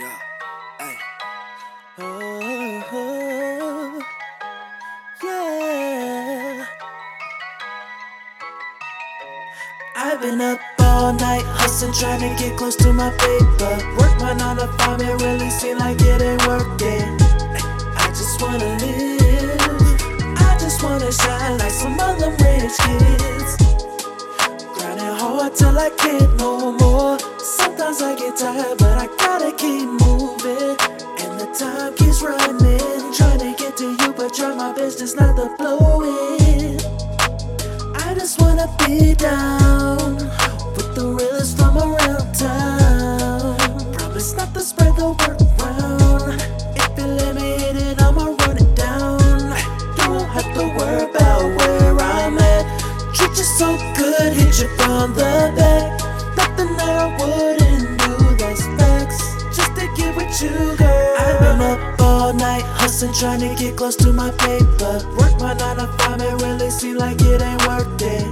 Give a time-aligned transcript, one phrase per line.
[0.00, 0.18] Yeah.
[0.78, 0.96] Hey.
[1.98, 2.80] Oh,
[5.22, 6.66] yeah.
[9.94, 13.76] I've been up all night hustling, trying to get close to my paper.
[13.98, 17.20] Work my nine to five, it really seem like it ain't working.
[17.98, 19.60] I just wanna live,
[20.38, 23.58] I just wanna shine like some other rich kids.
[24.72, 27.19] Grinding hard till I can't no more.
[27.92, 30.76] Sometimes I get tired, but I gotta keep moving.
[31.22, 35.34] And the time keeps running, trying to get to you, but try my best not
[35.34, 36.84] to blow it.
[37.96, 40.14] I just wanna be down
[40.76, 43.56] with the realest from around town.
[43.94, 46.40] Promise not to spread the word around.
[46.76, 49.18] If you let me hit it, I'ma run it down.
[49.96, 52.64] Don't have to worry about where I'm at.
[53.14, 55.98] Treat you so good, hit you from the back.
[56.36, 57.59] Nothing that I wouldn't
[63.00, 65.00] hustling, trying to get close to my paper.
[65.16, 68.24] Work my nine to five, it really seem like it ain't worth it.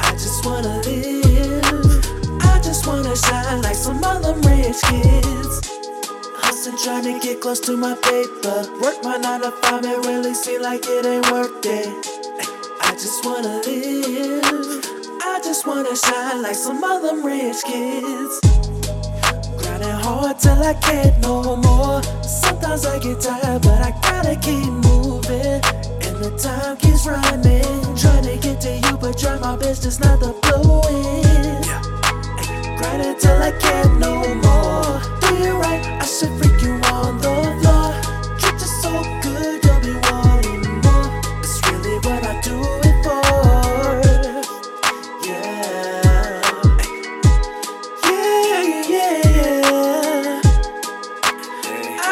[0.00, 5.70] I just wanna live, I just wanna shine like some other rich kids.
[6.36, 8.66] Hustling, trying to get close to my paper.
[8.80, 11.88] Work my nine to five, it really seem like it ain't worth it.
[12.80, 14.84] I just wanna live.
[15.22, 18.63] I just wanna shine like some other rich kids.
[20.04, 22.02] Hard till I can't no more.
[22.22, 25.62] Sometimes I get tired, but I gotta keep moving.
[26.04, 27.96] And the time keeps running.
[27.96, 30.82] Trying to get to you, but try my best just not to blow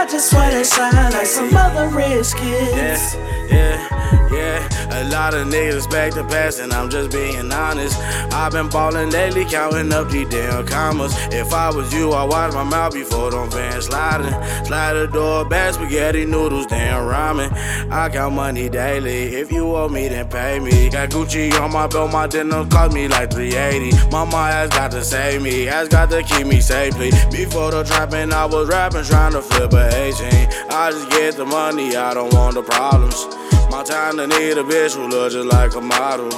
[0.03, 3.15] I just wanna shine like some other rich kids.
[3.15, 4.69] Yeah, yeah, yeah.
[4.93, 7.99] A lot of niggas back to pass, and I'm just being honest.
[8.33, 11.13] I've been ballin' lately, counting up these damn commas.
[11.33, 14.33] If I was you, I'd watch my mouth before them fans sliding.
[14.65, 17.51] Slide the door, bad spaghetti noodles, damn ramen.
[17.91, 19.35] I count money daily.
[19.35, 20.91] If you owe me, then pay me.
[20.91, 24.11] Got Gucci on my belt, my dinner cost me like 380.
[24.11, 27.11] Mama has got to save me, has got to keep me safely.
[27.31, 30.49] Before the trapping, I was rapping, trying to flip a 18.
[30.71, 33.27] I just get the money, I don't want the problems.
[33.73, 36.29] My time to need a bitch who look just like a model.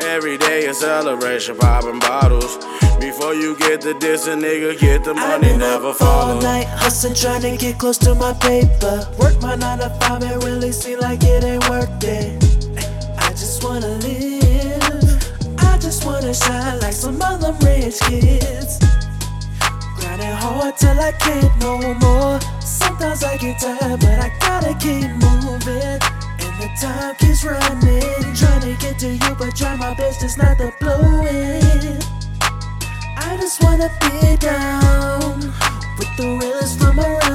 [0.00, 2.56] Every day a celebration, popping bottles.
[3.00, 6.40] Before you get the diss, a nigga get the money, never up all follow.
[6.40, 9.04] night hustling, trying to get close to my paper.
[9.18, 12.40] Work my nine to five, it really seem like it ain't worth it.
[13.18, 18.78] I just wanna live, I just wanna shine like some other rich kids.
[19.98, 22.38] Grinding hard till I can't no more.
[22.60, 26.21] Sometimes I get tired, but I gotta keep moving.
[26.62, 30.58] The time keeps running, trying to get to you, but try my best, it's not
[30.58, 32.00] the blowing.
[33.16, 35.40] I just wanna be down
[35.98, 37.31] with the realest from around.